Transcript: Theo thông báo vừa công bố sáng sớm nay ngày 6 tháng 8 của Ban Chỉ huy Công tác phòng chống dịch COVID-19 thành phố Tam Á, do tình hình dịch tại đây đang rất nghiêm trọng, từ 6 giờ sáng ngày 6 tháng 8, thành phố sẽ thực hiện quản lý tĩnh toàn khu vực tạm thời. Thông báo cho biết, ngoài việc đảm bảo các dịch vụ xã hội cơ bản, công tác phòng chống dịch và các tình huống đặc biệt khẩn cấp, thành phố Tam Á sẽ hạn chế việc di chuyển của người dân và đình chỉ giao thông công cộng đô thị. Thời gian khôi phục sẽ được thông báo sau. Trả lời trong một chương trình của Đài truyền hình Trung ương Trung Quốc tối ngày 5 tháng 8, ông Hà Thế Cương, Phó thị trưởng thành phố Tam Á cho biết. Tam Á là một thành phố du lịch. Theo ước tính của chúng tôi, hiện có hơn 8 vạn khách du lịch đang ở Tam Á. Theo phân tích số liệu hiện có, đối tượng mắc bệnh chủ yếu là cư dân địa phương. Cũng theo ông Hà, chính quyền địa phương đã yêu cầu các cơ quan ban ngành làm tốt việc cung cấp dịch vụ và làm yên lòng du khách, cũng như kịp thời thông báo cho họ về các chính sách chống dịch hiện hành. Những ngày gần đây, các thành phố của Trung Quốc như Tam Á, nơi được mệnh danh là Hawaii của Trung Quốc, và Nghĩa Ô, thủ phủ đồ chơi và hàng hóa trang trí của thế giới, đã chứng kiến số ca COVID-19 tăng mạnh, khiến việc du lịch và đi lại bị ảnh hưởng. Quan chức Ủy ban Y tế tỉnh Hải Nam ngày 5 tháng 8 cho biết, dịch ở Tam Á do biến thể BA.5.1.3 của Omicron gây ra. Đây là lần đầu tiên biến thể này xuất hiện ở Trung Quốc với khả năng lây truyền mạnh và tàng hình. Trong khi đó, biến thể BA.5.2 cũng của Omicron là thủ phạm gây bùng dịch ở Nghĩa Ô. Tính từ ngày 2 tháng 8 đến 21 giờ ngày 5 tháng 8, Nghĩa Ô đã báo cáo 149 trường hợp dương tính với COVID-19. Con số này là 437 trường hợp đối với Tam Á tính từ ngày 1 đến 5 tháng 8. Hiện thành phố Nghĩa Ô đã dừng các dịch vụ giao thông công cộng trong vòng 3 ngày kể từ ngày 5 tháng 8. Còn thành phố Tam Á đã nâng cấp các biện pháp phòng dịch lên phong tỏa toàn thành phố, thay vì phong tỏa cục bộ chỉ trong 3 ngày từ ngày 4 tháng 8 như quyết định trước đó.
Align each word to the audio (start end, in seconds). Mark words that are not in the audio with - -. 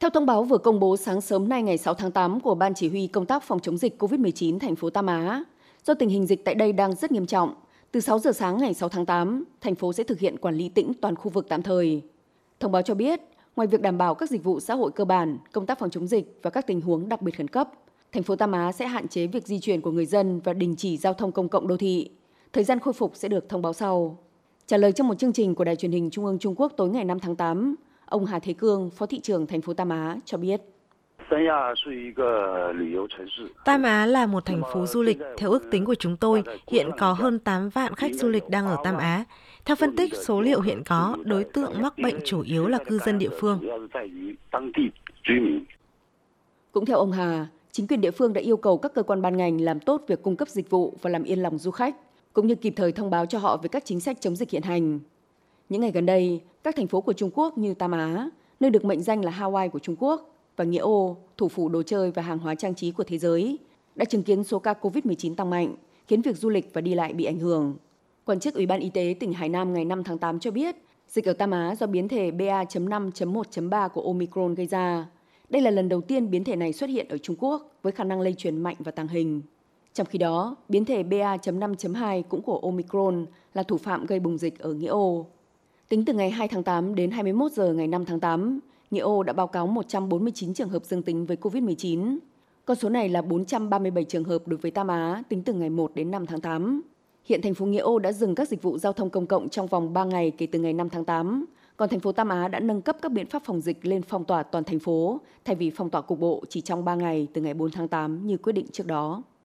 Theo 0.00 0.10
thông 0.10 0.26
báo 0.26 0.44
vừa 0.44 0.58
công 0.58 0.80
bố 0.80 0.96
sáng 0.96 1.20
sớm 1.20 1.48
nay 1.48 1.62
ngày 1.62 1.78
6 1.78 1.94
tháng 1.94 2.10
8 2.10 2.40
của 2.40 2.54
Ban 2.54 2.74
Chỉ 2.74 2.88
huy 2.88 3.06
Công 3.06 3.26
tác 3.26 3.42
phòng 3.42 3.60
chống 3.60 3.76
dịch 3.76 4.02
COVID-19 4.02 4.58
thành 4.58 4.76
phố 4.76 4.90
Tam 4.90 5.06
Á, 5.06 5.44
do 5.86 5.94
tình 5.94 6.08
hình 6.08 6.26
dịch 6.26 6.44
tại 6.44 6.54
đây 6.54 6.72
đang 6.72 6.94
rất 6.94 7.12
nghiêm 7.12 7.26
trọng, 7.26 7.54
từ 7.92 8.00
6 8.00 8.18
giờ 8.18 8.32
sáng 8.32 8.58
ngày 8.58 8.74
6 8.74 8.88
tháng 8.88 9.06
8, 9.06 9.44
thành 9.60 9.74
phố 9.74 9.92
sẽ 9.92 10.04
thực 10.04 10.18
hiện 10.18 10.38
quản 10.38 10.54
lý 10.54 10.68
tĩnh 10.68 10.92
toàn 11.00 11.16
khu 11.16 11.30
vực 11.30 11.46
tạm 11.48 11.62
thời. 11.62 12.02
Thông 12.60 12.72
báo 12.72 12.82
cho 12.82 12.94
biết, 12.94 13.20
ngoài 13.56 13.66
việc 13.66 13.80
đảm 13.80 13.98
bảo 13.98 14.14
các 14.14 14.30
dịch 14.30 14.44
vụ 14.44 14.60
xã 14.60 14.74
hội 14.74 14.90
cơ 14.90 15.04
bản, 15.04 15.38
công 15.52 15.66
tác 15.66 15.78
phòng 15.78 15.90
chống 15.90 16.06
dịch 16.06 16.38
và 16.42 16.50
các 16.50 16.66
tình 16.66 16.80
huống 16.80 17.08
đặc 17.08 17.22
biệt 17.22 17.36
khẩn 17.36 17.48
cấp, 17.48 17.70
thành 18.12 18.22
phố 18.22 18.36
Tam 18.36 18.52
Á 18.52 18.72
sẽ 18.72 18.86
hạn 18.86 19.08
chế 19.08 19.26
việc 19.26 19.46
di 19.46 19.60
chuyển 19.60 19.80
của 19.80 19.90
người 19.90 20.06
dân 20.06 20.40
và 20.44 20.52
đình 20.52 20.74
chỉ 20.76 20.96
giao 20.96 21.14
thông 21.14 21.32
công 21.32 21.48
cộng 21.48 21.68
đô 21.68 21.76
thị. 21.76 22.10
Thời 22.52 22.64
gian 22.64 22.80
khôi 22.80 22.94
phục 22.94 23.16
sẽ 23.16 23.28
được 23.28 23.48
thông 23.48 23.62
báo 23.62 23.72
sau. 23.72 24.18
Trả 24.66 24.76
lời 24.76 24.92
trong 24.92 25.08
một 25.08 25.18
chương 25.18 25.32
trình 25.32 25.54
của 25.54 25.64
Đài 25.64 25.76
truyền 25.76 25.92
hình 25.92 26.10
Trung 26.10 26.24
ương 26.24 26.38
Trung 26.38 26.54
Quốc 26.56 26.72
tối 26.76 26.88
ngày 26.88 27.04
5 27.04 27.20
tháng 27.20 27.36
8, 27.36 27.76
ông 28.10 28.26
Hà 28.26 28.38
Thế 28.38 28.52
Cương, 28.52 28.90
Phó 28.90 29.06
thị 29.06 29.20
trưởng 29.20 29.46
thành 29.46 29.60
phố 29.60 29.74
Tam 29.74 29.88
Á 29.88 30.16
cho 30.24 30.38
biết. 30.38 30.60
Tam 33.64 33.82
Á 33.82 34.06
là 34.06 34.26
một 34.26 34.44
thành 34.44 34.62
phố 34.72 34.86
du 34.86 35.02
lịch. 35.02 35.18
Theo 35.36 35.50
ước 35.50 35.70
tính 35.70 35.84
của 35.84 35.94
chúng 35.94 36.16
tôi, 36.16 36.42
hiện 36.68 36.90
có 36.98 37.12
hơn 37.12 37.38
8 37.38 37.68
vạn 37.68 37.94
khách 37.94 38.14
du 38.14 38.28
lịch 38.28 38.48
đang 38.48 38.66
ở 38.66 38.76
Tam 38.84 38.96
Á. 38.96 39.24
Theo 39.64 39.76
phân 39.76 39.96
tích 39.96 40.14
số 40.16 40.40
liệu 40.40 40.60
hiện 40.60 40.82
có, 40.86 41.16
đối 41.24 41.44
tượng 41.44 41.82
mắc 41.82 41.94
bệnh 41.98 42.16
chủ 42.24 42.42
yếu 42.42 42.66
là 42.66 42.78
cư 42.78 42.98
dân 42.98 43.18
địa 43.18 43.28
phương. 43.40 43.60
Cũng 46.72 46.86
theo 46.86 46.98
ông 46.98 47.12
Hà, 47.12 47.46
chính 47.72 47.86
quyền 47.86 48.00
địa 48.00 48.10
phương 48.10 48.32
đã 48.32 48.40
yêu 48.40 48.56
cầu 48.56 48.78
các 48.78 48.94
cơ 48.94 49.02
quan 49.02 49.22
ban 49.22 49.36
ngành 49.36 49.60
làm 49.60 49.80
tốt 49.80 50.02
việc 50.08 50.22
cung 50.22 50.36
cấp 50.36 50.48
dịch 50.48 50.70
vụ 50.70 50.94
và 51.02 51.10
làm 51.10 51.24
yên 51.24 51.38
lòng 51.38 51.58
du 51.58 51.70
khách, 51.70 51.96
cũng 52.32 52.46
như 52.46 52.54
kịp 52.54 52.72
thời 52.76 52.92
thông 52.92 53.10
báo 53.10 53.26
cho 53.26 53.38
họ 53.38 53.56
về 53.56 53.68
các 53.68 53.84
chính 53.84 54.00
sách 54.00 54.20
chống 54.20 54.36
dịch 54.36 54.50
hiện 54.50 54.62
hành. 54.62 55.00
Những 55.70 55.80
ngày 55.80 55.90
gần 55.90 56.06
đây, 56.06 56.40
các 56.62 56.76
thành 56.76 56.86
phố 56.86 57.00
của 57.00 57.12
Trung 57.12 57.30
Quốc 57.34 57.58
như 57.58 57.74
Tam 57.74 57.92
Á, 57.92 58.30
nơi 58.60 58.70
được 58.70 58.84
mệnh 58.84 59.02
danh 59.02 59.24
là 59.24 59.32
Hawaii 59.32 59.70
của 59.70 59.78
Trung 59.78 59.96
Quốc, 59.98 60.36
và 60.56 60.64
Nghĩa 60.64 60.78
Ô, 60.78 61.16
thủ 61.36 61.48
phủ 61.48 61.68
đồ 61.68 61.82
chơi 61.82 62.10
và 62.10 62.22
hàng 62.22 62.38
hóa 62.38 62.54
trang 62.54 62.74
trí 62.74 62.90
của 62.90 63.04
thế 63.04 63.18
giới, 63.18 63.58
đã 63.94 64.04
chứng 64.04 64.22
kiến 64.22 64.44
số 64.44 64.58
ca 64.58 64.74
COVID-19 64.80 65.34
tăng 65.34 65.50
mạnh, 65.50 65.74
khiến 66.06 66.22
việc 66.22 66.36
du 66.36 66.48
lịch 66.48 66.74
và 66.74 66.80
đi 66.80 66.94
lại 66.94 67.12
bị 67.12 67.24
ảnh 67.24 67.38
hưởng. 67.38 67.76
Quan 68.24 68.40
chức 68.40 68.54
Ủy 68.54 68.66
ban 68.66 68.80
Y 68.80 68.90
tế 68.90 69.14
tỉnh 69.20 69.32
Hải 69.32 69.48
Nam 69.48 69.74
ngày 69.74 69.84
5 69.84 70.04
tháng 70.04 70.18
8 70.18 70.40
cho 70.40 70.50
biết, 70.50 70.76
dịch 71.08 71.28
ở 71.28 71.32
Tam 71.32 71.50
Á 71.50 71.74
do 71.74 71.86
biến 71.86 72.08
thể 72.08 72.30
BA.5.1.3 72.30 73.88
của 73.88 74.02
Omicron 74.02 74.54
gây 74.54 74.66
ra. 74.66 75.06
Đây 75.48 75.62
là 75.62 75.70
lần 75.70 75.88
đầu 75.88 76.00
tiên 76.00 76.30
biến 76.30 76.44
thể 76.44 76.56
này 76.56 76.72
xuất 76.72 76.90
hiện 76.90 77.08
ở 77.08 77.18
Trung 77.18 77.36
Quốc 77.38 77.72
với 77.82 77.92
khả 77.92 78.04
năng 78.04 78.20
lây 78.20 78.34
truyền 78.34 78.56
mạnh 78.56 78.76
và 78.78 78.92
tàng 78.92 79.08
hình. 79.08 79.42
Trong 79.94 80.06
khi 80.06 80.18
đó, 80.18 80.56
biến 80.68 80.84
thể 80.84 81.02
BA.5.2 81.02 82.22
cũng 82.22 82.42
của 82.42 82.58
Omicron 82.58 83.26
là 83.54 83.62
thủ 83.62 83.76
phạm 83.76 84.06
gây 84.06 84.20
bùng 84.20 84.38
dịch 84.38 84.58
ở 84.58 84.72
Nghĩa 84.72 84.88
Ô. 84.88 85.26
Tính 85.90 86.04
từ 86.04 86.12
ngày 86.12 86.30
2 86.30 86.48
tháng 86.48 86.62
8 86.62 86.94
đến 86.94 87.10
21 87.10 87.52
giờ 87.52 87.72
ngày 87.72 87.86
5 87.86 88.04
tháng 88.04 88.20
8, 88.20 88.60
Nghĩa 88.90 89.00
Ô 89.00 89.22
đã 89.22 89.32
báo 89.32 89.46
cáo 89.46 89.66
149 89.66 90.54
trường 90.54 90.68
hợp 90.68 90.84
dương 90.84 91.02
tính 91.02 91.26
với 91.26 91.36
COVID-19. 91.36 92.18
Con 92.64 92.76
số 92.76 92.88
này 92.88 93.08
là 93.08 93.22
437 93.22 94.04
trường 94.04 94.24
hợp 94.24 94.48
đối 94.48 94.58
với 94.58 94.70
Tam 94.70 94.88
Á 94.88 95.22
tính 95.28 95.42
từ 95.42 95.52
ngày 95.52 95.70
1 95.70 95.94
đến 95.94 96.10
5 96.10 96.26
tháng 96.26 96.40
8. 96.40 96.82
Hiện 97.24 97.42
thành 97.42 97.54
phố 97.54 97.66
Nghĩa 97.66 97.78
Ô 97.78 97.98
đã 97.98 98.12
dừng 98.12 98.34
các 98.34 98.48
dịch 98.48 98.62
vụ 98.62 98.78
giao 98.78 98.92
thông 98.92 99.10
công 99.10 99.26
cộng 99.26 99.48
trong 99.48 99.66
vòng 99.66 99.92
3 99.92 100.04
ngày 100.04 100.30
kể 100.30 100.46
từ 100.46 100.58
ngày 100.58 100.72
5 100.72 100.88
tháng 100.88 101.04
8. 101.04 101.44
Còn 101.76 101.88
thành 101.88 102.00
phố 102.00 102.12
Tam 102.12 102.28
Á 102.28 102.48
đã 102.48 102.60
nâng 102.60 102.82
cấp 102.82 102.96
các 103.02 103.12
biện 103.12 103.26
pháp 103.26 103.42
phòng 103.44 103.60
dịch 103.60 103.86
lên 103.86 104.02
phong 104.02 104.24
tỏa 104.24 104.42
toàn 104.42 104.64
thành 104.64 104.78
phố, 104.78 105.20
thay 105.44 105.56
vì 105.56 105.70
phong 105.70 105.90
tỏa 105.90 106.00
cục 106.00 106.20
bộ 106.20 106.42
chỉ 106.48 106.60
trong 106.60 106.84
3 106.84 106.94
ngày 106.94 107.28
từ 107.32 107.40
ngày 107.40 107.54
4 107.54 107.70
tháng 107.70 107.88
8 107.88 108.26
như 108.26 108.36
quyết 108.36 108.52
định 108.52 108.66
trước 108.72 108.86
đó. 108.86 109.22